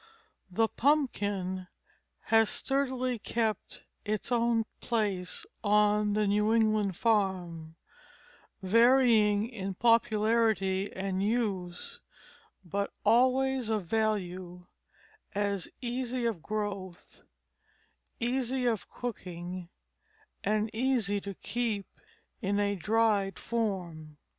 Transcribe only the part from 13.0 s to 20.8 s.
always of value as easy of growth, easy of cooking, and